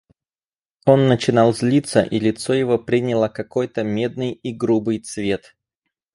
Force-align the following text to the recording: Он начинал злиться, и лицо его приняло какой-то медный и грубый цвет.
Он 0.87 1.07
начинал 1.07 1.53
злиться, 1.53 2.01
и 2.01 2.19
лицо 2.19 2.53
его 2.53 2.79
приняло 2.79 3.27
какой-то 3.29 3.83
медный 3.83 4.31
и 4.31 4.51
грубый 4.51 4.97
цвет. 4.97 5.55